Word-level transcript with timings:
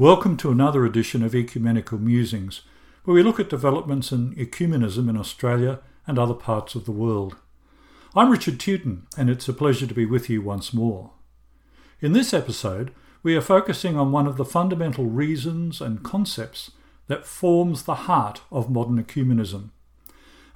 Welcome 0.00 0.38
to 0.38 0.50
another 0.50 0.86
edition 0.86 1.22
of 1.22 1.34
Ecumenical 1.34 1.98
Musings, 1.98 2.62
where 3.04 3.14
we 3.14 3.22
look 3.22 3.38
at 3.38 3.50
developments 3.50 4.12
in 4.12 4.34
ecumenism 4.34 5.10
in 5.10 5.16
Australia 5.18 5.80
and 6.06 6.18
other 6.18 6.32
parts 6.32 6.74
of 6.74 6.86
the 6.86 6.90
world. 6.90 7.36
I'm 8.16 8.30
Richard 8.30 8.58
Tewton, 8.58 9.06
and 9.18 9.28
it's 9.28 9.46
a 9.46 9.52
pleasure 9.52 9.86
to 9.86 9.92
be 9.92 10.06
with 10.06 10.30
you 10.30 10.40
once 10.40 10.72
more. 10.72 11.10
In 12.00 12.14
this 12.14 12.32
episode, 12.32 12.94
we 13.22 13.36
are 13.36 13.42
focusing 13.42 13.98
on 13.98 14.10
one 14.10 14.26
of 14.26 14.38
the 14.38 14.44
fundamental 14.46 15.04
reasons 15.04 15.82
and 15.82 16.02
concepts 16.02 16.70
that 17.08 17.26
forms 17.26 17.82
the 17.82 18.06
heart 18.06 18.40
of 18.50 18.70
modern 18.70 19.04
ecumenism. 19.04 19.68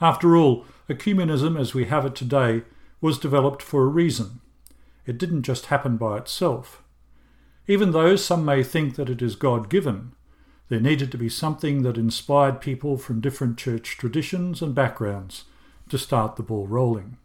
After 0.01 0.39
all, 0.39 0.65
ecumenism 0.89 1.61
as 1.61 1.75
we 1.75 1.85
have 1.85 2.07
it 2.07 2.15
today 2.15 2.63
was 3.03 3.19
developed 3.19 3.61
for 3.61 3.83
a 3.83 3.89
reason. 3.89 4.41
It 5.05 5.19
didn't 5.19 5.43
just 5.43 5.67
happen 5.67 5.99
by 5.99 6.17
itself. 6.17 6.83
Even 7.67 7.93
though 7.93 8.17
some 8.17 8.45
may 8.45 8.63
think 8.63 8.97
that 8.97 9.09
it 9.09 9.23
is 9.23 9.37
God 9.37 9.71
given, 9.71 10.13
there 10.69 10.81
needed 10.81 11.11
to 11.13 11.19
be 11.19 11.29
something 11.29 11.83
that 11.83 11.97
inspired 11.97 12.61
people 12.61 12.97
from 12.97 13.21
different 13.21 13.57
church 13.57 13.97
traditions 13.97 14.61
and 14.61 14.75
backgrounds 14.75 15.45
to 15.89 15.99
start 15.99 16.37
the 16.37 16.43
ball 16.43 16.67
rolling. 16.67 17.17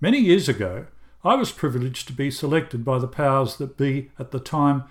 Many 0.00 0.18
years 0.18 0.48
ago, 0.48 0.86
I 1.22 1.34
was 1.34 1.52
privileged 1.52 2.06
to 2.08 2.14
be 2.14 2.30
selected 2.30 2.84
by 2.84 2.98
the 2.98 3.08
powers 3.08 3.56
that 3.56 3.76
be 3.76 4.10
at 4.18 4.30
the 4.30 4.40
time 4.40 4.84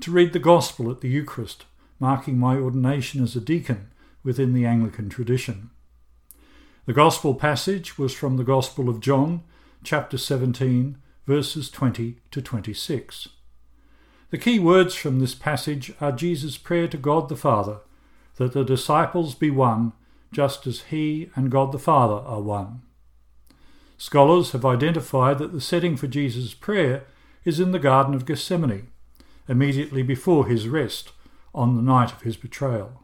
to 0.00 0.10
read 0.10 0.32
the 0.32 0.38
Gospel 0.38 0.90
at 0.90 1.00
the 1.00 1.08
Eucharist, 1.08 1.64
marking 2.00 2.38
my 2.38 2.56
ordination 2.56 3.22
as 3.22 3.36
a 3.36 3.40
deacon 3.40 3.88
within 4.22 4.52
the 4.52 4.66
Anglican 4.66 5.08
tradition. 5.08 5.70
The 6.86 6.92
Gospel 6.92 7.34
passage 7.34 7.98
was 7.98 8.12
from 8.12 8.36
the 8.36 8.44
Gospel 8.44 8.88
of 8.88 9.00
John, 9.00 9.42
chapter 9.82 10.18
17, 10.18 10.98
verses 11.26 11.70
20 11.70 12.18
to 12.32 12.42
26. 12.42 13.28
The 14.30 14.38
key 14.38 14.58
words 14.58 14.94
from 14.94 15.20
this 15.20 15.34
passage 15.34 15.92
are 16.00 16.10
Jesus' 16.10 16.58
prayer 16.58 16.88
to 16.88 16.96
God 16.96 17.28
the 17.28 17.36
Father 17.36 17.78
that 18.36 18.52
the 18.52 18.64
disciples 18.64 19.34
be 19.34 19.50
one 19.50 19.92
just 20.32 20.66
as 20.66 20.82
he 20.82 21.30
and 21.34 21.50
God 21.50 21.72
the 21.72 21.78
Father 21.78 22.26
are 22.26 22.40
one. 22.40 22.82
Scholars 23.96 24.52
have 24.52 24.64
identified 24.64 25.38
that 25.38 25.52
the 25.52 25.60
setting 25.60 25.96
for 25.96 26.06
Jesus' 26.06 26.54
prayer 26.54 27.04
is 27.44 27.60
in 27.60 27.70
the 27.70 27.78
Garden 27.78 28.14
of 28.14 28.26
Gethsemane, 28.26 28.88
immediately 29.48 30.02
before 30.02 30.46
his 30.46 30.68
rest 30.68 31.12
on 31.54 31.76
the 31.76 31.82
night 31.82 32.12
of 32.12 32.22
his 32.22 32.36
betrayal. 32.36 33.02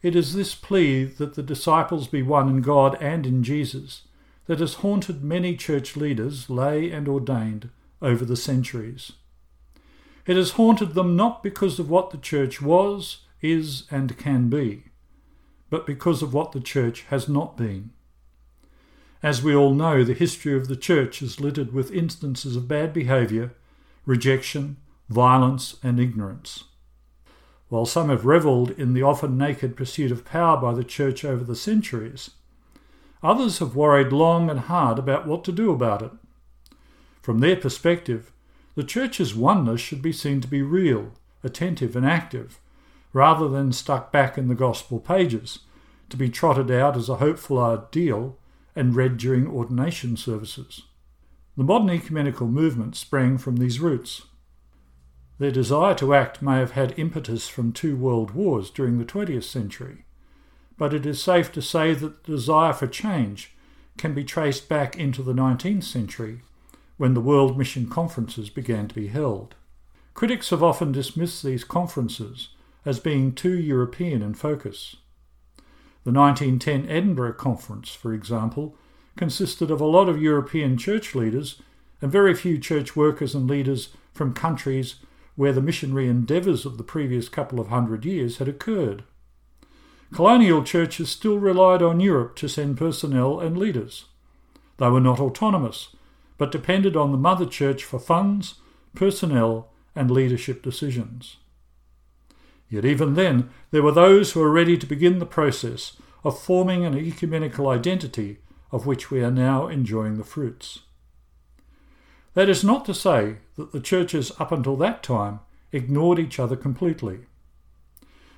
It 0.00 0.16
is 0.16 0.34
this 0.34 0.54
plea 0.54 1.04
that 1.04 1.34
the 1.34 1.42
disciples 1.42 2.08
be 2.08 2.22
one 2.22 2.48
in 2.48 2.60
God 2.60 3.00
and 3.00 3.24
in 3.24 3.44
Jesus 3.44 4.02
that 4.46 4.58
has 4.58 4.74
haunted 4.74 5.22
many 5.22 5.54
church 5.54 5.96
leaders, 5.96 6.50
lay 6.50 6.90
and 6.90 7.06
ordained, 7.06 7.70
over 8.00 8.24
the 8.24 8.36
centuries. 8.36 9.12
It 10.26 10.36
has 10.36 10.52
haunted 10.52 10.94
them 10.94 11.16
not 11.16 11.42
because 11.42 11.78
of 11.78 11.90
what 11.90 12.10
the 12.10 12.18
church 12.18 12.62
was, 12.62 13.22
is, 13.40 13.84
and 13.90 14.16
can 14.16 14.48
be, 14.48 14.84
but 15.68 15.86
because 15.86 16.22
of 16.22 16.32
what 16.32 16.52
the 16.52 16.60
church 16.60 17.02
has 17.08 17.28
not 17.28 17.56
been. 17.56 17.90
As 19.22 19.42
we 19.42 19.54
all 19.54 19.74
know, 19.74 20.02
the 20.04 20.14
history 20.14 20.54
of 20.54 20.68
the 20.68 20.76
church 20.76 21.22
is 21.22 21.40
littered 21.40 21.72
with 21.72 21.92
instances 21.92 22.56
of 22.56 22.68
bad 22.68 22.92
behaviour, 22.92 23.52
rejection, 24.04 24.76
violence, 25.08 25.76
and 25.82 26.00
ignorance. 26.00 26.64
While 27.68 27.86
some 27.86 28.08
have 28.08 28.26
revelled 28.26 28.72
in 28.72 28.92
the 28.92 29.02
often 29.02 29.38
naked 29.38 29.76
pursuit 29.76 30.10
of 30.10 30.24
power 30.24 30.56
by 30.56 30.74
the 30.74 30.84
church 30.84 31.24
over 31.24 31.44
the 31.44 31.56
centuries, 31.56 32.30
others 33.22 33.60
have 33.60 33.76
worried 33.76 34.12
long 34.12 34.50
and 34.50 34.60
hard 34.60 34.98
about 34.98 35.26
what 35.26 35.44
to 35.44 35.52
do 35.52 35.72
about 35.72 36.02
it. 36.02 36.12
From 37.22 37.38
their 37.38 37.56
perspective, 37.56 38.31
the 38.74 38.84
Church's 38.84 39.34
oneness 39.34 39.80
should 39.80 40.00
be 40.00 40.12
seen 40.12 40.40
to 40.40 40.48
be 40.48 40.62
real, 40.62 41.12
attentive, 41.44 41.94
and 41.94 42.06
active, 42.06 42.58
rather 43.12 43.48
than 43.48 43.72
stuck 43.72 44.10
back 44.10 44.38
in 44.38 44.48
the 44.48 44.54
Gospel 44.54 44.98
pages, 44.98 45.60
to 46.08 46.16
be 46.16 46.30
trotted 46.30 46.70
out 46.70 46.96
as 46.96 47.08
a 47.08 47.16
hopeful 47.16 47.58
ideal 47.58 48.38
and 48.74 48.96
read 48.96 49.18
during 49.18 49.46
ordination 49.46 50.16
services. 50.16 50.82
The 51.56 51.64
modern 51.64 51.90
ecumenical 51.90 52.46
movement 52.46 52.96
sprang 52.96 53.36
from 53.36 53.56
these 53.56 53.80
roots. 53.80 54.22
Their 55.38 55.50
desire 55.50 55.94
to 55.96 56.14
act 56.14 56.40
may 56.40 56.58
have 56.58 56.72
had 56.72 56.98
impetus 56.98 57.48
from 57.48 57.72
two 57.72 57.96
world 57.96 58.30
wars 58.30 58.70
during 58.70 58.98
the 58.98 59.04
20th 59.04 59.44
century, 59.44 60.06
but 60.78 60.94
it 60.94 61.04
is 61.04 61.22
safe 61.22 61.52
to 61.52 61.60
say 61.60 61.92
that 61.94 62.24
the 62.24 62.32
desire 62.32 62.72
for 62.72 62.86
change 62.86 63.54
can 63.98 64.14
be 64.14 64.24
traced 64.24 64.68
back 64.68 64.96
into 64.96 65.22
the 65.22 65.34
19th 65.34 65.84
century 65.84 66.40
when 67.02 67.14
the 67.14 67.20
World 67.20 67.58
Mission 67.58 67.88
Conferences 67.88 68.48
began 68.48 68.86
to 68.86 68.94
be 68.94 69.08
held. 69.08 69.56
Critics 70.14 70.50
have 70.50 70.62
often 70.62 70.92
dismissed 70.92 71.42
these 71.42 71.64
conferences 71.64 72.50
as 72.84 73.00
being 73.00 73.34
too 73.34 73.58
European 73.58 74.22
in 74.22 74.34
focus. 74.34 74.94
The 76.04 76.12
1910 76.12 76.88
Edinburgh 76.88 77.32
Conference, 77.32 77.92
for 77.92 78.14
example, 78.14 78.76
consisted 79.16 79.68
of 79.68 79.80
a 79.80 79.84
lot 79.84 80.08
of 80.08 80.22
European 80.22 80.78
church 80.78 81.16
leaders 81.16 81.60
and 82.00 82.12
very 82.12 82.36
few 82.36 82.56
church 82.56 82.94
workers 82.94 83.34
and 83.34 83.50
leaders 83.50 83.88
from 84.14 84.32
countries 84.32 85.00
where 85.34 85.52
the 85.52 85.60
missionary 85.60 86.06
endeavours 86.06 86.64
of 86.64 86.78
the 86.78 86.84
previous 86.84 87.28
couple 87.28 87.58
of 87.58 87.66
hundred 87.66 88.04
years 88.04 88.38
had 88.38 88.46
occurred. 88.46 89.02
Colonial 90.14 90.62
churches 90.62 91.10
still 91.10 91.40
relied 91.40 91.82
on 91.82 91.98
Europe 91.98 92.36
to 92.36 92.48
send 92.48 92.78
personnel 92.78 93.40
and 93.40 93.58
leaders. 93.58 94.04
They 94.76 94.88
were 94.88 95.00
not 95.00 95.18
autonomous, 95.18 95.88
but 96.42 96.50
depended 96.50 96.96
on 96.96 97.12
the 97.12 97.16
Mother 97.16 97.46
Church 97.46 97.84
for 97.84 98.00
funds, 98.00 98.54
personnel, 98.96 99.70
and 99.94 100.10
leadership 100.10 100.60
decisions. 100.60 101.36
Yet 102.68 102.84
even 102.84 103.14
then, 103.14 103.50
there 103.70 103.84
were 103.84 103.92
those 103.92 104.32
who 104.32 104.40
were 104.40 104.50
ready 104.50 104.76
to 104.76 104.84
begin 104.84 105.20
the 105.20 105.24
process 105.24 105.96
of 106.24 106.42
forming 106.42 106.84
an 106.84 106.98
ecumenical 106.98 107.68
identity 107.68 108.38
of 108.72 108.86
which 108.86 109.08
we 109.08 109.22
are 109.22 109.30
now 109.30 109.68
enjoying 109.68 110.16
the 110.16 110.24
fruits. 110.24 110.80
That 112.34 112.48
is 112.48 112.64
not 112.64 112.84
to 112.86 112.92
say 112.92 113.36
that 113.56 113.70
the 113.70 113.78
churches 113.78 114.32
up 114.40 114.50
until 114.50 114.74
that 114.78 115.04
time 115.04 115.38
ignored 115.70 116.18
each 116.18 116.40
other 116.40 116.56
completely. 116.56 117.20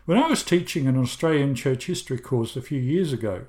When 0.05 0.19
I 0.19 0.29
was 0.29 0.43
teaching 0.43 0.87
an 0.87 0.99
Australian 0.99 1.55
church 1.55 1.87
history 1.87 2.19
course 2.19 2.55
a 2.55 2.61
few 2.61 2.79
years 2.79 3.15
ago, 3.15 3.47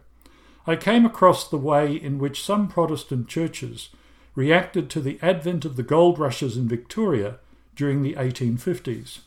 I 0.66 0.78
came 0.78 1.06
across 1.06 1.46
the 1.46 1.58
way 1.58 1.94
in 1.94 2.20
which 2.20 2.42
some 2.42 2.70
Protestant 2.70 3.28
churches 3.28 3.90
reacted 4.36 4.90
to 4.90 5.00
the 5.00 5.18
advent 5.22 5.66
of 5.66 5.76
the 5.76 5.84
gold 5.84 6.20
rushes 6.20 6.58
in 6.58 6.68
Victoria 6.68 7.38
during 7.76 8.02
the 8.02 8.14
1850s. 8.14 9.20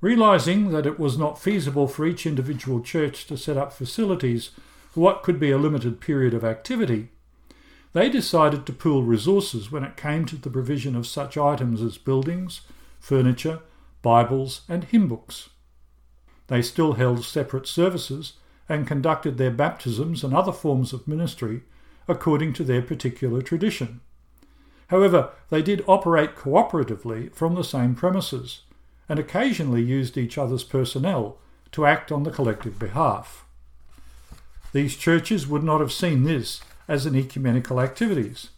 Realising 0.00 0.70
that 0.70 0.86
it 0.86 0.98
was 0.98 1.16
not 1.16 1.40
feasible 1.40 1.88
for 1.88 2.06
each 2.06 2.26
individual 2.26 2.80
church 2.80 3.26
to 3.26 3.38
set 3.38 3.56
up 3.56 3.72
facilities 3.72 4.50
for 4.90 5.00
what 5.00 5.22
could 5.22 5.40
be 5.40 5.50
a 5.50 5.58
limited 5.58 6.00
period 6.00 6.34
of 6.34 6.44
activity, 6.44 7.08
they 7.94 8.10
decided 8.10 8.66
to 8.66 8.72
pool 8.72 9.02
resources 9.02 9.72
when 9.72 9.84
it 9.84 9.96
came 9.96 10.26
to 10.26 10.36
the 10.36 10.50
provision 10.50 10.94
of 10.94 11.06
such 11.06 11.38
items 11.38 11.80
as 11.80 11.96
buildings, 11.96 12.62
furniture, 13.00 13.60
Bibles, 14.02 14.62
and 14.68 14.84
hymn 14.84 15.08
books. 15.08 15.48
They 16.48 16.60
still 16.60 16.94
held 16.94 17.24
separate 17.24 17.66
services 17.66 18.34
and 18.68 18.86
conducted 18.86 19.38
their 19.38 19.50
baptisms 19.50 20.22
and 20.22 20.34
other 20.34 20.52
forms 20.52 20.92
of 20.92 21.08
ministry 21.08 21.62
according 22.06 22.52
to 22.54 22.64
their 22.64 22.82
particular 22.82 23.42
tradition. 23.42 24.00
However, 24.88 25.30
they 25.50 25.62
did 25.62 25.84
operate 25.86 26.36
cooperatively 26.36 27.34
from 27.34 27.54
the 27.54 27.64
same 27.64 27.94
premises 27.94 28.62
and 29.08 29.18
occasionally 29.18 29.82
used 29.82 30.16
each 30.16 30.38
other's 30.38 30.64
personnel 30.64 31.38
to 31.72 31.86
act 31.86 32.12
on 32.12 32.22
the 32.22 32.30
collective 32.30 32.78
behalf. 32.78 33.44
These 34.72 34.96
churches 34.96 35.46
would 35.46 35.62
not 35.62 35.80
have 35.80 35.92
seen 35.92 36.24
this 36.24 36.60
as 36.88 37.06
an 37.06 37.16
ecumenical 37.16 37.80
activities, 37.80 38.50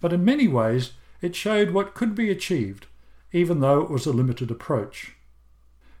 but 0.00 0.12
in 0.12 0.24
many 0.24 0.48
ways 0.48 0.92
it 1.20 1.34
showed 1.34 1.70
what 1.70 1.94
could 1.94 2.14
be 2.14 2.30
achieved, 2.30 2.86
even 3.32 3.60
though 3.60 3.80
it 3.80 3.90
was 3.90 4.06
a 4.06 4.12
limited 4.12 4.50
approach. 4.50 5.12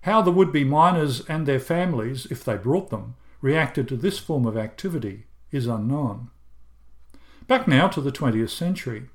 How 0.02 0.22
the 0.22 0.30
would 0.30 0.52
be 0.52 0.64
miners 0.64 1.24
and 1.26 1.46
their 1.46 1.60
families, 1.60 2.26
if 2.30 2.44
they 2.44 2.56
brought 2.56 2.90
them, 2.90 3.16
reacted 3.40 3.88
to 3.88 3.96
this 3.96 4.18
form 4.18 4.46
of 4.46 4.56
activity 4.56 5.26
is 5.50 5.66
unknown. 5.66 6.30
Back 7.48 7.66
now 7.66 7.88
to 7.88 8.02
the 8.02 8.12
20th 8.12 8.50
century. 8.50 9.08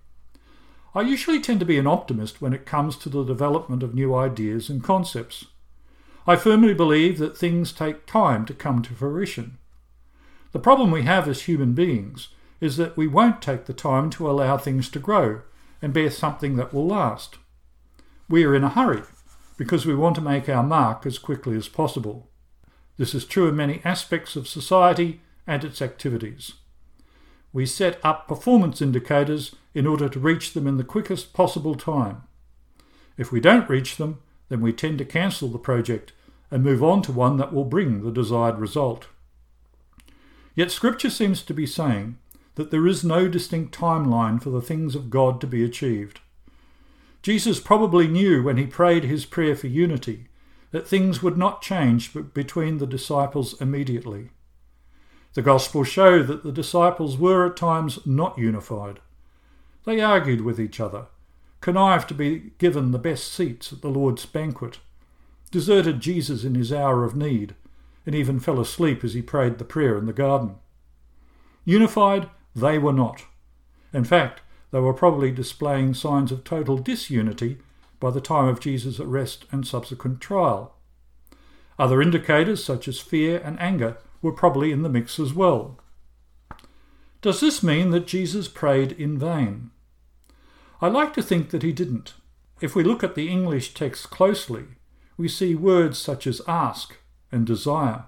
I 0.96 1.02
usually 1.02 1.40
tend 1.40 1.60
to 1.60 1.68
be 1.68 1.78
an 1.78 1.86
optimist 1.86 2.42
when 2.42 2.52
it 2.52 2.66
comes 2.66 2.98
to 2.98 3.10
the 3.10 3.24
development 3.24 3.84
of 3.84 3.94
new 3.94 4.16
ideas 4.16 4.72
and 4.72 4.84
concepts. 4.84 5.46
I 6.26 6.36
firmly 6.36 6.74
believe 6.74 7.20
that 7.20 7.38
things 7.38 7.72
take 7.72 8.08
time 8.08 8.48
to 8.48 8.56
come 8.56 8.82
to 8.82 8.96
fruition. 8.96 9.60
The 10.52 10.58
problem 10.58 10.90
we 10.90 11.04
have 11.04 11.28
as 11.28 11.44
human 11.44 11.74
beings 11.74 12.30
is 12.60 12.76
that 12.78 12.98
we 12.98 13.06
won't 13.06 13.40
take 13.40 13.66
the 13.66 13.74
time 13.74 14.10
to 14.12 14.28
allow 14.28 14.58
things 14.58 14.90
to 14.90 15.00
grow 15.00 15.42
and 15.80 15.94
bear 15.94 16.10
something 16.10 16.56
that 16.56 16.74
will 16.74 16.88
last. 16.88 17.38
We 18.28 18.46
are 18.46 18.56
in 18.56 18.64
a 18.64 18.70
hurry 18.70 19.04
because 19.58 19.86
we 19.86 19.94
want 19.94 20.16
to 20.16 20.22
make 20.22 20.50
our 20.50 20.64
mark 20.64 21.06
as 21.06 21.20
quickly 21.20 21.56
as 21.56 21.68
possible. 21.68 22.32
This 22.98 23.14
is 23.14 23.26
true 23.26 23.48
in 23.48 23.56
many 23.56 23.80
aspects 23.86 24.36
of 24.36 24.48
society 24.48 25.22
and 25.46 25.64
its 25.64 25.84
activities 25.84 26.54
we 27.54 27.66
set 27.66 28.04
up 28.04 28.28
performance 28.28 28.82
indicators 28.82 29.56
in 29.74 29.88
order 29.88 30.10
to 30.10 30.20
reach 30.20 30.54
them 30.54 30.68
in 30.68 30.78
the 30.78 30.84
quickest 30.84 31.34
possible 31.34 31.76
time. 31.76 32.24
If 33.16 33.32
we 33.32 33.40
don't 33.40 33.70
reach 33.70 33.98
them, 33.98 34.20
then 34.50 34.60
we 34.60 34.74
tend 34.74 34.98
to 34.98 35.06
cancel 35.06 35.48
the 35.48 35.60
project 35.60 36.12
and 36.50 36.64
move 36.64 36.84
on 36.84 37.02
to 37.04 37.12
one 37.12 37.38
that 37.38 37.54
will 37.54 37.66
bring 37.66 38.04
the 38.04 38.12
desired 38.12 38.58
result. 38.58 39.08
Yet 40.56 40.72
Scripture 40.72 41.10
seems 41.10 41.42
to 41.44 41.54
be 41.54 41.66
saying 41.66 42.18
that 42.56 42.72
there 42.72 42.86
is 42.88 43.04
no 43.04 43.28
distinct 43.28 43.78
timeline 43.78 44.42
for 44.42 44.50
the 44.50 44.62
things 44.62 44.96
of 44.96 45.10
God 45.10 45.42
to 45.42 45.48
be 45.48 45.64
achieved. 45.64 46.20
Jesus 47.24 47.60
probably 47.60 48.08
knew 48.08 48.44
when 48.44 48.58
he 48.58 48.66
prayed 48.66 49.06
his 49.06 49.26
prayer 49.26 49.56
for 49.56 49.68
unity 49.68 50.28
that 50.72 50.88
things 50.88 51.24
would 51.24 51.38
not 51.38 51.62
change 51.62 52.14
between 52.34 52.80
the 52.80 52.88
disciples 52.88 53.60
immediately. 53.62 54.32
The 55.34 55.42
Gospels 55.42 55.88
show 55.88 56.22
that 56.22 56.44
the 56.44 56.52
disciples 56.52 57.18
were 57.18 57.48
at 57.48 57.58
times 57.58 58.00
not 58.06 58.38
unified. 58.38 59.00
They 59.86 60.00
argued 60.00 60.42
with 60.42 60.60
each 60.60 60.80
other, 60.80 61.08
connived 61.60 62.08
to 62.10 62.14
be 62.14 62.52
given 62.60 62.92
the 62.92 63.00
best 63.00 63.34
seats 63.34 63.74
at 63.74 63.82
the 63.82 63.90
Lord's 63.90 64.26
banquet, 64.26 64.80
deserted 65.50 66.02
Jesus 66.02 66.44
in 66.44 66.56
his 66.56 66.72
hour 66.72 67.04
of 67.04 67.16
need, 67.16 67.56
and 68.06 68.14
even 68.14 68.40
fell 68.40 68.60
asleep 68.60 69.04
as 69.04 69.14
he 69.14 69.22
prayed 69.22 69.58
the 69.58 69.66
prayer 69.66 69.98
in 69.98 70.06
the 70.06 70.14
garden. 70.14 70.56
Unified, 71.66 72.30
they 72.56 72.78
were 72.78 72.94
not. 72.94 73.24
In 73.92 74.04
fact, 74.04 74.42
they 74.72 74.80
were 74.80 74.94
probably 74.94 75.32
displaying 75.32 75.94
signs 75.94 76.32
of 76.32 76.44
total 76.44 76.78
disunity 76.78 77.58
by 78.00 78.12
the 78.12 78.22
time 78.22 78.48
of 78.48 78.60
Jesus' 78.60 79.00
arrest 79.00 79.46
and 79.52 79.66
subsequent 79.66 80.20
trial. 80.20 80.76
Other 81.80 82.02
indicators, 82.02 82.64
such 82.64 82.88
as 82.88 83.00
fear 83.00 83.42
and 83.44 83.60
anger, 83.60 83.98
were 84.24 84.31
probably 84.31 84.72
in 84.72 84.81
the 84.81 84.90
mix 84.90 85.20
as 85.20 85.36
well. 85.36 85.78
Does 87.22 87.40
this 87.40 87.62
mean 87.62 87.92
that 87.92 88.08
Jesus 88.08 88.48
prayed 88.48 88.94
in 88.94 89.20
vain? 89.20 89.70
I 90.81 90.88
like 90.88 91.14
to 91.14 91.22
think 91.22 91.52
that 91.52 91.62
he 91.62 91.72
didn't. 91.72 92.16
If 92.60 92.75
we 92.75 92.84
look 92.84 93.04
at 93.04 93.16
the 93.16 93.30
English 93.30 93.74
text 93.74 94.10
closely, 94.10 94.66
we 95.18 95.28
see 95.28 95.54
words 95.54 96.00
such 96.00 96.25
as 96.25 96.42
ask 96.48 96.98
and 97.31 97.46
desire. 97.46 98.06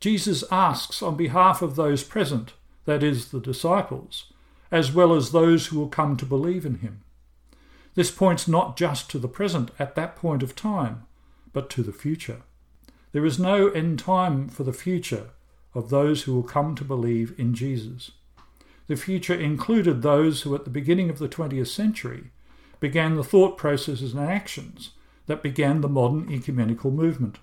Jesus 0.00 0.42
asks 0.50 1.02
on 1.02 1.16
behalf 1.16 1.60
of 1.60 1.76
those 1.76 2.02
present, 2.02 2.54
that 2.86 3.02
is, 3.02 3.28
the 3.28 3.40
disciples, 3.40 4.32
as 4.70 4.92
well 4.92 5.12
as 5.12 5.30
those 5.30 5.66
who 5.66 5.78
will 5.78 5.88
come 5.88 6.16
to 6.16 6.24
believe 6.24 6.64
in 6.64 6.76
him. 6.76 7.02
This 7.94 8.10
points 8.10 8.48
not 8.48 8.76
just 8.76 9.10
to 9.10 9.18
the 9.18 9.28
present 9.28 9.70
at 9.78 9.94
that 9.96 10.16
point 10.16 10.42
of 10.42 10.56
time, 10.56 11.04
but 11.52 11.68
to 11.70 11.82
the 11.82 11.92
future. 11.92 12.42
There 13.12 13.26
is 13.26 13.38
no 13.38 13.68
end 13.68 13.98
time 13.98 14.48
for 14.48 14.64
the 14.64 14.72
future 14.72 15.30
of 15.74 15.90
those 15.90 16.22
who 16.22 16.34
will 16.34 16.42
come 16.42 16.74
to 16.76 16.84
believe 16.84 17.34
in 17.38 17.54
Jesus. 17.54 18.12
The 18.86 18.96
future 18.96 19.34
included 19.34 20.02
those 20.02 20.42
who, 20.42 20.54
at 20.54 20.64
the 20.64 20.70
beginning 20.70 21.10
of 21.10 21.18
the 21.18 21.28
20th 21.28 21.68
century, 21.68 22.30
began 22.80 23.14
the 23.14 23.24
thought 23.24 23.56
processes 23.56 24.14
and 24.14 24.28
actions 24.28 24.90
that 25.26 25.42
began 25.42 25.80
the 25.80 25.88
modern 25.88 26.32
ecumenical 26.32 26.90
movement. 26.90 27.38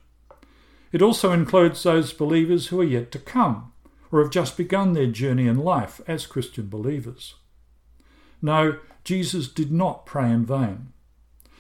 It 0.92 1.02
also 1.02 1.32
includes 1.32 1.84
those 1.84 2.14
believers 2.14 2.68
who 2.68 2.82
are 2.82 2.86
yet 2.86 3.12
to 3.12 3.20
come 3.20 3.72
or 4.12 4.22
have 4.22 4.32
just 4.32 4.58
begun 4.58 4.94
their 4.94 5.08
journey 5.08 5.48
in 5.48 5.58
life 5.58 6.02
as 6.08 6.26
Christian 6.26 6.68
believers. 6.70 7.36
No, 8.42 8.80
Jesus 9.04 9.48
did 9.48 9.72
not 9.72 10.06
pray 10.06 10.30
in 10.32 10.46
vain. 10.46 10.94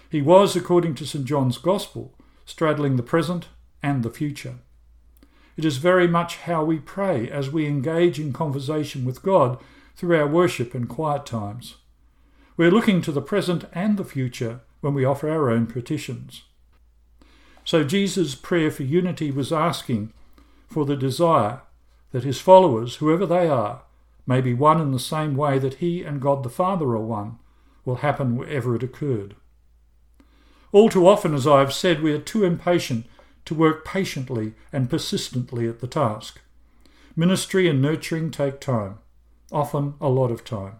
He 0.09 0.21
was, 0.21 0.56
according 0.56 0.95
to 0.95 1.06
St. 1.06 1.25
John's 1.25 1.57
Gospel, 1.57 2.13
straddling 2.45 2.95
the 2.95 3.04
present 3.04 3.48
and 3.81 4.03
the 4.03 4.09
future. 4.09 4.56
It 5.56 5.65
is 5.65 5.77
very 5.77 6.07
much 6.07 6.38
how 6.38 6.63
we 6.63 6.77
pray 6.77 7.29
as 7.29 7.50
we 7.50 7.65
engage 7.65 8.19
in 8.19 8.31
conversation 8.31 9.06
with 9.06 9.24
God 9.24 9.59
through 9.95 10.18
our 10.18 10.27
worship 10.27 10.75
and 10.75 10.88
quiet 10.88 11.25
times. 11.25 11.77
We're 12.56 12.71
looking 12.71 13.01
to 13.01 13.12
the 13.12 13.21
present 13.21 13.65
and 13.74 13.97
the 13.97 14.06
future 14.06 14.62
when 14.81 14.94
we 14.94 15.06
offer 15.06 15.29
our 15.29 15.50
own 15.50 15.65
petitions. 15.65 16.44
So 17.65 17.83
Jesus' 17.83 18.35
prayer 18.35 18.71
for 18.71 18.83
unity 18.83 19.31
was 19.31 19.51
asking 19.51 20.13
for 20.68 20.85
the 20.85 20.95
desire 20.95 21.62
that 22.12 22.23
his 22.23 22.39
followers, 22.39 22.97
whoever 22.97 23.25
they 23.25 23.47
are, 23.47 23.81
may 24.25 24.41
be 24.41 24.53
one 24.53 24.80
in 24.80 24.91
the 24.91 25.00
same 25.00 25.35
way 25.35 25.57
that 25.59 25.75
he 25.75 26.03
and 26.03 26.21
God 26.21 26.44
the 26.44 26.50
Father 26.50 26.85
are 26.88 27.00
one, 27.00 27.39
will 27.83 27.97
happen 27.97 28.35
wherever 28.35 28.75
it 28.75 28.83
occurred. 28.83 29.35
All 30.71 30.89
too 30.89 31.07
often, 31.07 31.33
as 31.33 31.47
I 31.47 31.59
have 31.59 31.73
said, 31.73 32.01
we 32.01 32.12
are 32.12 32.19
too 32.19 32.44
impatient 32.44 33.06
to 33.47 33.55
work 33.55 33.83
patiently 33.83 34.53
and 34.71 34.89
persistently 34.89 35.67
at 35.67 35.79
the 35.79 35.88
task. 35.88 36.39
Ministry 37.15 37.67
and 37.67 37.81
nurturing 37.81 38.29
take 38.29 38.59
time, 38.59 38.99
often 39.51 39.95
a 39.99 40.09
lot 40.09 40.31
of 40.31 40.44
time. 40.44 40.75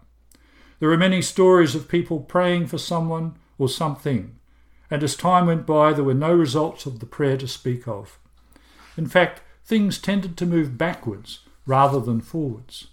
There 0.78 0.92
are 0.92 0.96
many 0.96 1.20
stories 1.20 1.74
of 1.74 1.88
people 1.88 2.20
praying 2.20 2.68
for 2.68 2.78
someone 2.78 3.36
or 3.58 3.68
something, 3.68 4.36
and 4.90 5.02
as 5.02 5.16
time 5.16 5.46
went 5.46 5.66
by, 5.66 5.92
there 5.92 6.04
were 6.04 6.14
no 6.14 6.32
results 6.32 6.86
of 6.86 7.00
the 7.00 7.06
prayer 7.06 7.36
to 7.38 7.48
speak 7.48 7.88
of. 7.88 8.18
In 8.96 9.06
fact, 9.06 9.42
things 9.64 9.98
tended 9.98 10.36
to 10.36 10.46
move 10.46 10.78
backwards 10.78 11.40
rather 11.66 12.00
than 12.00 12.20
forwards. 12.20 12.88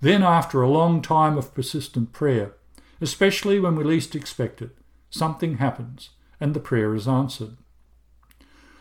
Then, 0.00 0.22
after 0.22 0.62
a 0.62 0.70
long 0.70 1.00
time 1.02 1.38
of 1.38 1.54
persistent 1.54 2.12
prayer, 2.12 2.52
especially 3.00 3.60
when 3.60 3.76
we 3.76 3.84
least 3.84 4.14
expect 4.14 4.60
it, 4.60 4.76
something 5.10 5.58
happens 5.58 6.10
and 6.40 6.54
the 6.54 6.60
prayer 6.60 6.94
is 6.94 7.08
answered. 7.08 7.56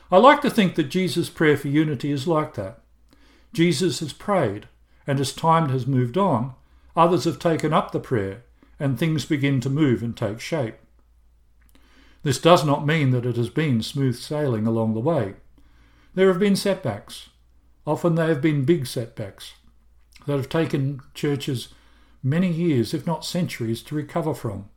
I 0.10 0.18
like 0.18 0.42
to 0.42 0.50
think 0.50 0.76
that 0.76 0.86
Jesus' 0.86 1.30
prayer 1.30 1.58
for 1.58 1.68
unity 1.68 2.12
is 2.12 2.28
like 2.28 2.54
that. 2.54 2.80
Jesus 3.54 4.00
has 4.00 4.14
prayed, 4.14 4.68
and 5.06 5.20
as 5.20 5.34
time 5.34 5.70
has 5.70 5.86
moved 5.86 6.18
on, 6.18 6.54
others 6.96 7.26
have 7.26 7.40
taken 7.40 7.74
up 7.74 7.92
the 7.92 8.00
prayer, 8.00 8.44
and 8.80 8.98
things 8.98 9.26
begin 9.26 9.60
to 9.62 9.70
move 9.70 10.02
and 10.02 10.16
take 10.16 10.40
shape. 10.40 10.76
This 12.24 12.40
does 12.40 12.66
not 12.66 12.86
mean 12.86 13.12
that 13.12 13.26
it 13.26 13.36
has 13.36 13.50
been 13.50 13.82
smooth 13.82 14.16
sailing 14.16 14.68
along 14.68 14.94
the 14.94 15.00
way. 15.00 15.36
There 16.14 16.28
have 16.28 16.40
been 16.40 16.56
setbacks. 16.56 17.30
Often 17.86 18.16
they 18.16 18.28
have 18.28 18.42
been 18.42 18.66
big 18.66 18.86
setbacks 18.86 19.54
that 20.26 20.38
have 20.38 20.50
taken 20.50 21.02
churches 21.14 21.70
many 22.22 22.52
years, 22.52 22.94
if 22.94 23.08
not 23.08 23.26
centuries, 23.26 23.82
to 23.84 23.96
recover 23.96 24.34
from. 24.34 24.70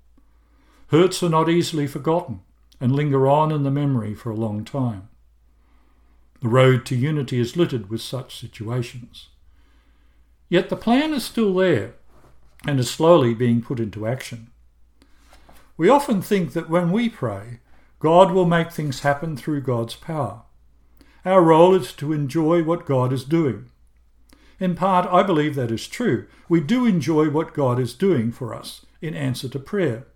Hurts 0.89 1.23
are 1.23 1.29
not 1.29 1.49
easily 1.49 1.87
forgotten 1.87 2.41
and 2.81 2.95
linger 2.95 3.29
on 3.29 3.53
in 3.53 3.63
the 3.63 3.71
memory 3.71 4.15
for 4.15 4.31
a 4.31 4.37
long 4.37 4.65
time. 4.65 5.09
The 6.41 6.49
road 6.49 6.87
to 6.87 6.97
unity 6.97 7.39
is 7.39 7.57
littered 7.57 7.91
with 7.91 8.01
such 8.01 8.39
situations. 8.39 9.29
Yet 10.49 10.69
the 10.69 10.77
plan 10.77 11.13
is 11.13 11.25
still 11.25 11.55
there 11.55 11.95
and 12.67 12.81
is 12.81 12.91
slowly 12.91 13.35
being 13.35 13.63
put 13.63 13.79
into 13.79 14.07
action. 14.07 14.51
We 15.77 15.89
often 15.89 16.21
think 16.23 16.53
that 16.53 16.69
when 16.69 16.93
we 16.93 17.09
pray, 17.09 17.61
God 17.99 18.33
will 18.33 18.47
make 18.47 18.73
things 18.73 19.01
happen 19.01 19.37
through 19.37 19.63
God's 19.63 19.95
power. 19.95 20.43
Our 21.25 21.43
role 21.43 21.75
is 21.75 21.93
to 21.95 22.13
enjoy 22.13 22.63
what 22.63 22.87
God 22.87 23.13
is 23.13 23.25
doing. 23.25 23.67
In 24.59 24.75
part, 24.75 25.07
I 25.07 25.23
believe 25.23 25.55
that 25.55 25.71
is 25.71 25.87
true. 25.87 26.27
We 26.49 26.61
do 26.61 26.87
enjoy 26.87 27.31
what 27.31 27.55
God 27.55 27.79
is 27.79 27.95
doing 27.95 28.33
for 28.33 28.55
us 28.55 28.85
in 29.01 29.15
answer 29.15 29.49
to 29.49 29.59
prayer. 29.59 30.07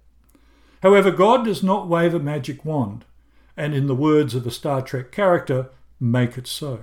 However, 0.83 1.11
God 1.11 1.45
does 1.45 1.63
not 1.63 1.89
wave 1.89 2.15
a 2.15 2.19
magic 2.19 2.65
wand, 2.65 3.05
and 3.57 3.75
in 3.75 3.87
the 3.87 3.95
words 3.95 4.35
of 4.35 4.47
a 4.47 4.51
Star 4.51 4.83
Trek 4.83 5.13
character, 5.13 5.71
make 6.01 6.37
it 6.37 6.47
so. 6.47 6.81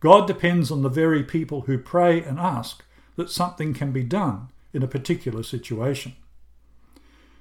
God 0.00 0.26
depends 0.26 0.70
on 0.70 0.82
the 0.82 0.88
very 0.88 1.22
people 1.22 1.62
who 1.62 1.78
pray 1.78 2.22
and 2.22 2.38
ask 2.38 2.84
that 3.16 3.30
something 3.30 3.72
can 3.72 3.92
be 3.92 4.02
done 4.02 4.48
in 4.72 4.82
a 4.82 4.88
particular 4.88 5.42
situation. 5.42 6.14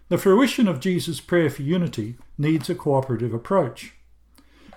The 0.09 0.17
fruition 0.17 0.67
of 0.67 0.79
Jesus' 0.79 1.21
prayer 1.21 1.49
for 1.49 1.61
unity 1.61 2.17
needs 2.37 2.69
a 2.69 2.75
cooperative 2.75 3.33
approach. 3.33 3.93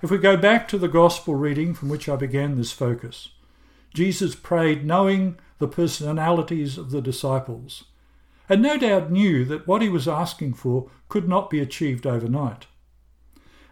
If 0.00 0.10
we 0.10 0.18
go 0.18 0.36
back 0.36 0.68
to 0.68 0.78
the 0.78 0.88
Gospel 0.88 1.34
reading 1.34 1.74
from 1.74 1.88
which 1.88 2.08
I 2.08 2.16
began 2.16 2.56
this 2.56 2.72
focus, 2.72 3.30
Jesus 3.92 4.34
prayed 4.34 4.84
knowing 4.84 5.38
the 5.58 5.68
personalities 5.68 6.78
of 6.78 6.90
the 6.90 7.00
disciples, 7.00 7.84
and 8.48 8.62
no 8.62 8.76
doubt 8.76 9.10
knew 9.10 9.44
that 9.46 9.66
what 9.66 9.82
he 9.82 9.88
was 9.88 10.06
asking 10.06 10.54
for 10.54 10.90
could 11.08 11.28
not 11.28 11.50
be 11.50 11.60
achieved 11.60 12.06
overnight. 12.06 12.66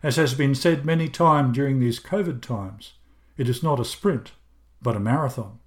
As 0.02 0.16
has 0.16 0.34
been 0.34 0.54
said 0.54 0.84
many 0.84 1.08
times 1.08 1.54
during 1.54 1.78
these 1.78 2.00
COVID 2.00 2.42
times, 2.42 2.94
it 3.36 3.48
is 3.48 3.62
not 3.62 3.78
a 3.78 3.84
sprint, 3.84 4.32
but 4.80 4.96
a 4.96 5.00
marathon. 5.00 5.60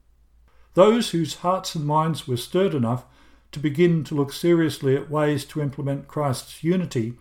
Those 0.74 1.12
whose 1.12 1.36
hearts 1.36 1.74
and 1.74 1.86
minds 1.86 2.28
were 2.28 2.36
stirred 2.36 2.74
enough 2.74 3.06
to 3.54 3.60
begin 3.60 4.04
to 4.04 4.16
look 4.16 4.34
seriously 4.34 4.96
at 4.98 5.10
ways 5.10 5.46
to 5.46 5.62
implement 5.62 6.10
Christ's 6.10 6.64
unity 6.64 7.14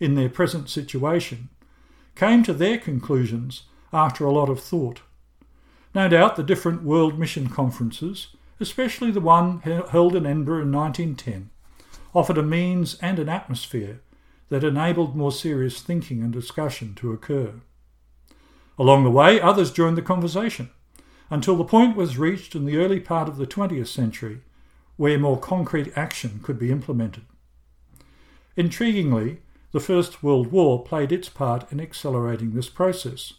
in 0.00 0.14
their 0.14 0.30
present 0.30 0.70
situation 0.70 1.50
came 2.14 2.42
to 2.42 2.54
their 2.54 2.78
conclusions 2.78 3.64
after 3.92 4.24
a 4.24 4.32
lot 4.32 4.48
of 4.48 4.58
thought. 4.58 5.02
No 5.94 6.08
doubt 6.08 6.36
the 6.36 6.42
different 6.42 6.82
World 6.82 7.18
Mission 7.18 7.50
Conferences, 7.50 8.28
especially 8.58 9.10
the 9.10 9.20
one 9.20 9.60
held 9.60 10.16
in 10.16 10.24
Edinburgh 10.24 10.62
in 10.62 10.72
1910, 10.72 11.50
offered 12.14 12.38
a 12.38 12.42
means 12.42 12.94
and 13.02 13.18
an 13.18 13.28
atmosphere 13.28 14.00
that 14.52 14.62
enabled 14.62 15.16
more 15.16 15.32
serious 15.32 15.80
thinking 15.80 16.22
and 16.22 16.30
discussion 16.30 16.94
to 16.94 17.10
occur. 17.10 17.54
Along 18.78 19.02
the 19.02 19.10
way, 19.10 19.40
others 19.40 19.70
joined 19.70 19.96
the 19.96 20.02
conversation 20.02 20.68
until 21.30 21.56
the 21.56 21.64
point 21.64 21.96
was 21.96 22.18
reached 22.18 22.54
in 22.54 22.66
the 22.66 22.76
early 22.76 23.00
part 23.00 23.30
of 23.30 23.38
the 23.38 23.46
20th 23.46 23.86
century 23.86 24.42
where 24.98 25.18
more 25.18 25.38
concrete 25.38 25.90
action 25.96 26.40
could 26.42 26.58
be 26.58 26.70
implemented. 26.70 27.22
Intriguingly, 28.54 29.38
the 29.70 29.80
First 29.80 30.22
World 30.22 30.52
War 30.52 30.84
played 30.84 31.12
its 31.12 31.30
part 31.30 31.72
in 31.72 31.80
accelerating 31.80 32.52
this 32.52 32.68
process. 32.68 33.32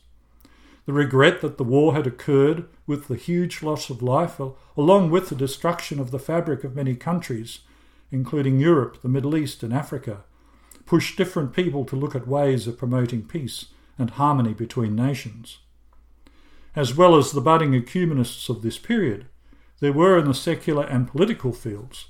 The 0.87 0.93
regret 0.93 1.41
that 1.41 1.59
the 1.59 1.63
war 1.63 1.93
had 1.93 2.07
occurred 2.07 2.65
with 2.87 3.07
the 3.07 3.17
huge 3.17 3.61
loss 3.61 3.91
of 3.91 4.01
life, 4.01 4.41
along 4.75 5.11
with 5.11 5.29
the 5.29 5.35
destruction 5.35 5.99
of 5.99 6.09
the 6.09 6.17
fabric 6.17 6.63
of 6.63 6.75
many 6.75 6.95
countries, 6.95 7.59
including 8.11 8.59
Europe, 8.59 9.03
the 9.03 9.09
Middle 9.09 9.37
East, 9.37 9.61
and 9.61 9.71
Africa, 9.71 10.23
pushed 10.85 11.17
different 11.17 11.53
people 11.53 11.85
to 11.85 11.95
look 11.95 12.15
at 12.15 12.27
ways 12.27 12.67
of 12.67 12.77
promoting 12.77 13.23
peace 13.23 13.67
and 13.97 14.11
harmony 14.11 14.53
between 14.53 14.95
nations. 14.95 15.59
As 16.75 16.95
well 16.95 17.15
as 17.15 17.31
the 17.31 17.41
budding 17.41 17.73
ecumenists 17.73 18.49
of 18.49 18.61
this 18.61 18.77
period, 18.77 19.27
there 19.79 19.93
were 19.93 20.17
in 20.17 20.25
the 20.25 20.33
secular 20.33 20.85
and 20.85 21.07
political 21.07 21.51
fields 21.51 22.07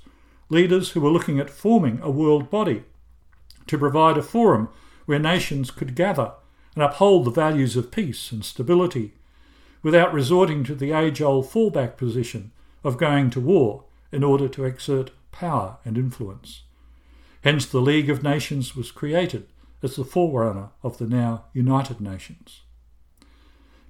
leaders 0.50 0.90
who 0.90 1.00
were 1.00 1.10
looking 1.10 1.40
at 1.40 1.50
forming 1.50 1.98
a 2.02 2.10
world 2.10 2.50
body 2.50 2.84
to 3.66 3.78
provide 3.78 4.16
a 4.16 4.22
forum 4.22 4.68
where 5.06 5.18
nations 5.18 5.70
could 5.70 5.94
gather 5.94 6.32
and 6.74 6.84
uphold 6.84 7.24
the 7.24 7.30
values 7.30 7.76
of 7.76 7.90
peace 7.90 8.30
and 8.30 8.44
stability 8.44 9.14
without 9.82 10.12
resorting 10.12 10.64
to 10.64 10.74
the 10.74 10.92
age 10.92 11.20
old 11.20 11.46
fallback 11.46 11.96
position 11.96 12.52
of 12.82 12.98
going 12.98 13.30
to 13.30 13.40
war 13.40 13.84
in 14.12 14.22
order 14.22 14.48
to 14.48 14.64
exert 14.64 15.10
power 15.32 15.78
and 15.84 15.98
influence. 15.98 16.62
Hence, 17.44 17.66
the 17.66 17.82
League 17.82 18.08
of 18.08 18.22
Nations 18.22 18.74
was 18.74 18.90
created 18.90 19.46
as 19.82 19.96
the 19.96 20.04
forerunner 20.04 20.70
of 20.82 20.96
the 20.96 21.06
now 21.06 21.44
United 21.52 22.00
Nations. 22.00 22.62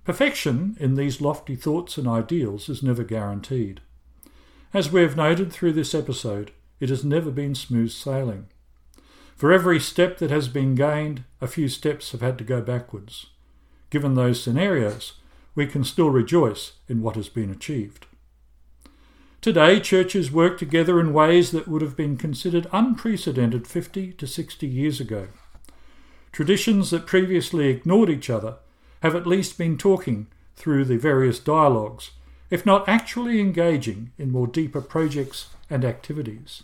Perfection 0.02 0.76
in 0.80 0.96
these 0.96 1.20
lofty 1.20 1.54
thoughts 1.54 1.96
and 1.96 2.08
ideals 2.08 2.68
is 2.68 2.82
never 2.82 3.04
guaranteed. 3.04 3.80
As 4.74 4.90
we 4.90 5.02
have 5.02 5.16
noted 5.16 5.52
through 5.52 5.74
this 5.74 5.94
episode, 5.94 6.50
it 6.80 6.88
has 6.88 7.04
never 7.04 7.30
been 7.30 7.54
smooth 7.54 7.92
sailing. 7.92 8.48
For 9.36 9.52
every 9.52 9.78
step 9.78 10.18
that 10.18 10.32
has 10.32 10.48
been 10.48 10.74
gained, 10.74 11.22
a 11.40 11.46
few 11.46 11.68
steps 11.68 12.10
have 12.10 12.22
had 12.22 12.38
to 12.38 12.44
go 12.44 12.60
backwards. 12.60 13.26
Given 13.88 14.14
those 14.14 14.42
scenarios, 14.42 15.12
we 15.54 15.68
can 15.68 15.84
still 15.84 16.10
rejoice 16.10 16.72
in 16.88 17.02
what 17.02 17.14
has 17.14 17.28
been 17.28 17.50
achieved. 17.50 18.06
Today, 19.44 19.78
churches 19.78 20.32
work 20.32 20.56
together 20.56 20.98
in 20.98 21.12
ways 21.12 21.50
that 21.50 21.68
would 21.68 21.82
have 21.82 21.94
been 21.94 22.16
considered 22.16 22.66
unprecedented 22.72 23.66
50 23.66 24.14
to 24.14 24.26
60 24.26 24.66
years 24.66 25.00
ago. 25.00 25.28
Traditions 26.32 26.88
that 26.88 27.04
previously 27.04 27.68
ignored 27.68 28.08
each 28.08 28.30
other 28.30 28.56
have 29.02 29.14
at 29.14 29.26
least 29.26 29.58
been 29.58 29.76
talking 29.76 30.28
through 30.56 30.86
the 30.86 30.96
various 30.96 31.38
dialogues, 31.38 32.12
if 32.48 32.64
not 32.64 32.88
actually 32.88 33.38
engaging 33.38 34.12
in 34.16 34.30
more 34.30 34.46
deeper 34.46 34.80
projects 34.80 35.50
and 35.68 35.84
activities. 35.84 36.62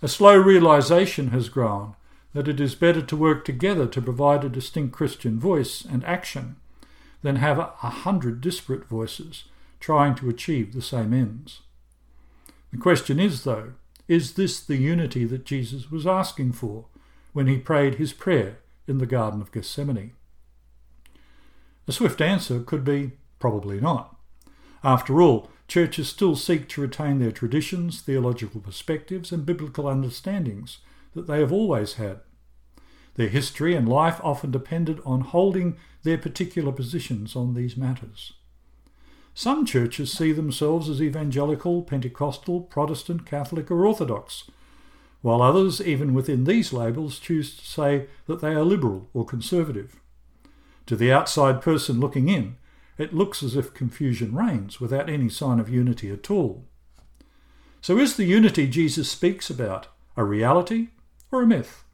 A 0.00 0.08
slow 0.08 0.34
realization 0.34 1.28
has 1.28 1.50
grown 1.50 1.94
that 2.32 2.48
it 2.48 2.58
is 2.58 2.74
better 2.74 3.02
to 3.02 3.16
work 3.18 3.44
together 3.44 3.86
to 3.86 4.00
provide 4.00 4.44
a 4.44 4.48
distinct 4.48 4.94
Christian 4.94 5.38
voice 5.38 5.84
and 5.84 6.02
action 6.06 6.56
than 7.20 7.36
have 7.36 7.58
a 7.58 7.90
hundred 7.90 8.40
disparate 8.40 8.86
voices 8.86 9.44
trying 9.78 10.14
to 10.14 10.30
achieve 10.30 10.72
the 10.72 10.80
same 10.80 11.12
ends. 11.12 11.60
The 12.76 12.82
question 12.82 13.18
is, 13.18 13.44
though, 13.44 13.72
is 14.06 14.34
this 14.34 14.60
the 14.60 14.76
unity 14.76 15.24
that 15.24 15.46
Jesus 15.46 15.90
was 15.90 16.06
asking 16.06 16.52
for 16.52 16.84
when 17.32 17.46
he 17.46 17.56
prayed 17.56 17.94
his 17.94 18.12
prayer 18.12 18.58
in 18.86 18.98
the 18.98 19.06
Garden 19.06 19.40
of 19.40 19.50
Gethsemane? 19.50 20.12
A 21.88 21.92
swift 21.92 22.20
answer 22.20 22.60
could 22.60 22.84
be 22.84 23.12
probably 23.38 23.80
not. 23.80 24.14
After 24.84 25.22
all, 25.22 25.48
churches 25.66 26.10
still 26.10 26.36
seek 26.36 26.68
to 26.68 26.82
retain 26.82 27.18
their 27.18 27.32
traditions, 27.32 28.02
theological 28.02 28.60
perspectives, 28.60 29.32
and 29.32 29.46
biblical 29.46 29.88
understandings 29.88 30.80
that 31.14 31.26
they 31.26 31.40
have 31.40 31.52
always 31.52 31.94
had. 31.94 32.20
Their 33.14 33.30
history 33.30 33.74
and 33.74 33.88
life 33.88 34.20
often 34.22 34.50
depended 34.50 35.00
on 35.06 35.22
holding 35.22 35.78
their 36.02 36.18
particular 36.18 36.72
positions 36.72 37.34
on 37.34 37.54
these 37.54 37.74
matters. 37.74 38.34
Some 39.38 39.66
churches 39.66 40.10
see 40.10 40.32
themselves 40.32 40.88
as 40.88 41.02
evangelical, 41.02 41.82
Pentecostal, 41.82 42.62
Protestant, 42.62 43.26
Catholic, 43.26 43.70
or 43.70 43.84
Orthodox, 43.84 44.44
while 45.20 45.42
others, 45.42 45.78
even 45.78 46.14
within 46.14 46.44
these 46.44 46.72
labels, 46.72 47.18
choose 47.18 47.54
to 47.54 47.62
say 47.66 48.06
that 48.28 48.40
they 48.40 48.54
are 48.54 48.64
liberal 48.64 49.10
or 49.12 49.26
conservative. 49.26 50.00
To 50.86 50.96
the 50.96 51.12
outside 51.12 51.60
person 51.60 52.00
looking 52.00 52.30
in, 52.30 52.56
it 52.96 53.12
looks 53.12 53.42
as 53.42 53.56
if 53.56 53.74
confusion 53.74 54.34
reigns 54.34 54.80
without 54.80 55.10
any 55.10 55.28
sign 55.28 55.60
of 55.60 55.68
unity 55.68 56.10
at 56.10 56.30
all. 56.30 56.64
So, 57.82 57.98
is 57.98 58.16
the 58.16 58.24
unity 58.24 58.66
Jesus 58.66 59.10
speaks 59.10 59.50
about 59.50 59.88
a 60.16 60.24
reality 60.24 60.88
or 61.30 61.42
a 61.42 61.46
myth? 61.46 61.84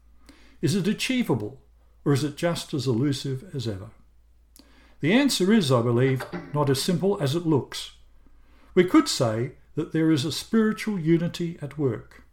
Is 0.61 0.75
it 0.75 0.87
achievable 0.87 1.59
or 2.05 2.13
is 2.13 2.23
it 2.23 2.37
just 2.37 2.73
as 2.73 2.87
elusive 2.87 3.53
as 3.53 3.67
ever? 3.67 3.89
The 5.03 5.11
answer 5.11 5.51
is, 5.51 5.69
I 5.69 5.81
believe, 5.81 6.23
not 6.53 6.69
as 6.69 6.81
simple 6.81 7.17
as 7.19 7.35
it 7.35 7.45
looks. 7.45 7.91
We 8.73 8.85
could 8.85 9.09
say 9.09 9.51
that 9.75 9.91
there 9.91 10.09
is 10.09 10.23
a 10.23 10.31
spiritual 10.31 10.97
unity 10.97 11.57
at 11.61 11.77
work. 11.77 12.23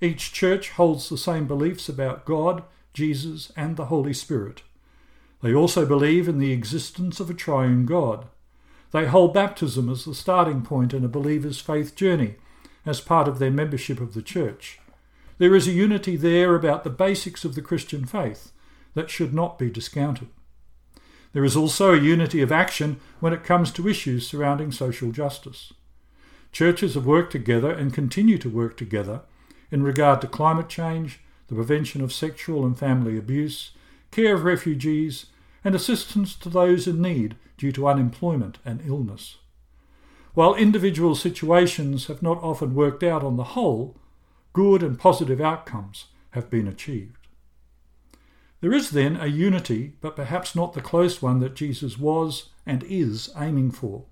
Each 0.00 0.32
church 0.32 0.70
holds 0.70 1.08
the 1.08 1.18
same 1.18 1.48
beliefs 1.48 1.88
about 1.88 2.24
God, 2.24 2.62
Jesus, 2.94 3.50
and 3.56 3.76
the 3.76 3.86
Holy 3.86 4.12
Spirit. 4.12 4.62
They 5.42 5.52
also 5.52 5.84
believe 5.84 6.28
in 6.28 6.38
the 6.38 6.52
existence 6.52 7.18
of 7.18 7.28
a 7.28 7.34
triune 7.34 7.86
God. 7.86 8.28
They 8.92 9.06
hold 9.06 9.34
baptism 9.34 9.90
as 9.90 10.04
the 10.04 10.14
starting 10.14 10.62
point 10.62 10.94
in 10.94 11.04
a 11.04 11.08
believer's 11.08 11.58
faith 11.58 11.96
journey 11.96 12.36
as 12.86 13.00
part 13.00 13.26
of 13.26 13.40
their 13.40 13.50
membership 13.50 14.00
of 14.00 14.14
the 14.14 14.22
church. 14.22 14.78
There 15.38 15.56
is 15.56 15.66
a 15.66 15.72
unity 15.72 16.14
there 16.14 16.54
about 16.54 16.84
the 16.84 16.90
basics 16.90 17.44
of 17.44 17.56
the 17.56 17.62
Christian 17.62 18.04
faith 18.04 18.52
that 18.94 19.10
should 19.10 19.34
not 19.34 19.58
be 19.58 19.70
discounted. 19.70 20.28
There 21.32 21.44
is 21.44 21.56
also 21.56 21.92
a 21.92 22.00
unity 22.00 22.40
of 22.40 22.52
action 22.52 22.98
when 23.20 23.32
it 23.32 23.44
comes 23.44 23.70
to 23.72 23.88
issues 23.88 24.26
surrounding 24.26 24.72
social 24.72 25.12
justice. 25.12 25.72
Churches 26.52 26.94
have 26.94 27.06
worked 27.06 27.32
together 27.32 27.70
and 27.70 27.92
continue 27.92 28.38
to 28.38 28.48
work 28.48 28.76
together 28.76 29.20
in 29.70 29.82
regard 29.82 30.20
to 30.20 30.26
climate 30.26 30.68
change, 30.68 31.20
the 31.48 31.54
prevention 31.54 32.00
of 32.00 32.12
sexual 32.12 32.64
and 32.64 32.78
family 32.78 33.18
abuse, 33.18 33.72
care 34.10 34.34
of 34.34 34.44
refugees, 34.44 35.26
and 35.64 35.74
assistance 35.74 36.34
to 36.36 36.48
those 36.48 36.86
in 36.86 37.02
need 37.02 37.36
due 37.58 37.72
to 37.72 37.88
unemployment 37.88 38.58
and 38.64 38.80
illness. 38.86 39.36
While 40.34 40.54
individual 40.54 41.14
situations 41.14 42.06
have 42.06 42.22
not 42.22 42.42
often 42.42 42.74
worked 42.74 43.02
out 43.02 43.22
on 43.22 43.36
the 43.36 43.52
whole, 43.54 43.96
good 44.52 44.82
and 44.82 44.98
positive 44.98 45.40
outcomes 45.40 46.06
have 46.30 46.50
been 46.50 46.68
achieved. 46.68 47.25
There 48.60 48.72
is 48.72 48.90
then 48.90 49.16
a 49.16 49.26
unity, 49.26 49.94
but 50.00 50.16
perhaps 50.16 50.54
not 50.54 50.72
the 50.72 50.80
close 50.80 51.20
one 51.20 51.40
that 51.40 51.54
Jesus 51.54 51.98
was 51.98 52.50
and 52.64 52.82
is 52.84 53.30
aiming 53.36 53.70
for. 53.70 54.04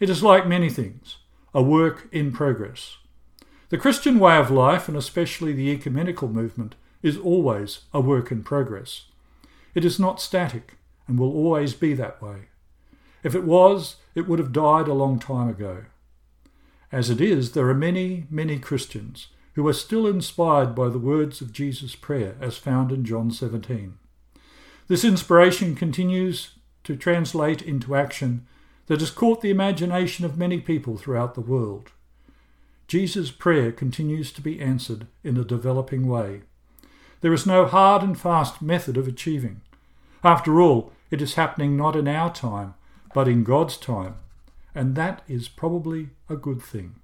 It 0.00 0.08
is 0.08 0.22
like 0.22 0.46
many 0.46 0.70
things, 0.70 1.18
a 1.52 1.62
work 1.62 2.08
in 2.12 2.32
progress. 2.32 2.96
The 3.70 3.78
Christian 3.78 4.18
way 4.18 4.36
of 4.36 4.50
life, 4.50 4.88
and 4.88 4.96
especially 4.96 5.52
the 5.52 5.70
ecumenical 5.70 6.28
movement, 6.28 6.76
is 7.02 7.18
always 7.18 7.80
a 7.92 8.00
work 8.00 8.30
in 8.30 8.42
progress. 8.42 9.06
It 9.74 9.84
is 9.84 9.98
not 9.98 10.20
static 10.20 10.76
and 11.06 11.18
will 11.18 11.32
always 11.32 11.74
be 11.74 11.94
that 11.94 12.22
way. 12.22 12.48
If 13.22 13.34
it 13.34 13.44
was, 13.44 13.96
it 14.14 14.28
would 14.28 14.38
have 14.38 14.52
died 14.52 14.86
a 14.86 14.94
long 14.94 15.18
time 15.18 15.48
ago. 15.48 15.84
As 16.92 17.10
it 17.10 17.20
is, 17.20 17.52
there 17.52 17.68
are 17.68 17.74
many, 17.74 18.26
many 18.30 18.58
Christians 18.58 19.28
who 19.54 19.66
are 19.66 19.72
still 19.72 20.06
inspired 20.06 20.74
by 20.74 20.88
the 20.88 20.98
words 20.98 21.40
of 21.40 21.52
Jesus' 21.52 21.94
prayer 21.94 22.36
as 22.40 22.56
found 22.56 22.92
in 22.92 23.04
John 23.04 23.30
17. 23.30 23.94
This 24.88 25.04
inspiration 25.04 25.74
continues 25.74 26.50
to 26.84 26.96
translate 26.96 27.62
into 27.62 27.94
action 27.94 28.46
that 28.86 29.00
has 29.00 29.10
caught 29.10 29.40
the 29.40 29.50
imagination 29.50 30.24
of 30.24 30.36
many 30.36 30.60
people 30.60 30.96
throughout 30.96 31.34
the 31.34 31.40
world. 31.40 31.92
Jesus' 32.86 33.30
prayer 33.30 33.72
continues 33.72 34.30
to 34.32 34.42
be 34.42 34.60
answered 34.60 35.06
in 35.22 35.36
a 35.36 35.44
developing 35.44 36.06
way. 36.06 36.42
There 37.22 37.32
is 37.32 37.46
no 37.46 37.64
hard 37.64 38.02
and 38.02 38.20
fast 38.20 38.60
method 38.60 38.98
of 38.98 39.08
achieving. 39.08 39.62
After 40.22 40.60
all, 40.60 40.92
it 41.10 41.22
is 41.22 41.34
happening 41.34 41.76
not 41.76 41.96
in 41.96 42.06
our 42.06 42.32
time, 42.32 42.74
but 43.14 43.28
in 43.28 43.44
God's 43.44 43.76
time, 43.76 44.16
and 44.74 44.96
that 44.96 45.22
is 45.28 45.48
probably 45.48 46.10
a 46.28 46.36
good 46.36 46.60
thing. 46.60 46.96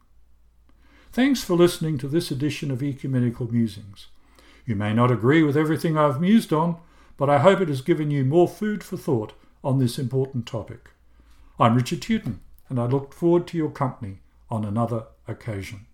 Thanks 1.13 1.43
for 1.43 1.55
listening 1.55 1.99
to 1.99 2.07
this 2.07 2.31
edition 2.31 2.71
of 2.71 2.85
Ecumenical 2.85 3.51
Musings. 3.51 4.07
You 4.65 4.77
may 4.77 4.95
not 4.95 5.11
agree 5.11 5.43
with 5.43 5.57
everything 5.57 5.99
I've 5.99 6.21
mused 6.21 6.53
on, 6.53 6.77
but 7.17 7.29
I 7.29 7.41
hope 7.41 7.61
it 7.61 7.67
has 7.67 7.81
given 7.81 8.13
you 8.13 8.25
more 8.25 8.47
food 8.47 8.85
for 8.85 8.97
thought 8.97 9.33
on 9.65 9.81
this 9.81 9.99
important 9.99 10.47
topic. 10.47 10.91
I'm 11.59 11.75
Richard 11.75 12.01
Tewton, 12.01 12.39
and 12.69 12.79
I 12.79 12.85
look 12.85 13.13
forward 13.13 13.49
to 13.49 13.57
your 13.57 13.71
company 13.71 14.19
on 14.49 14.65
another 14.65 15.07
occasion. 15.27 15.87